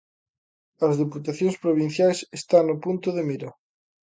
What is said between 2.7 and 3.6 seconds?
punto de mira.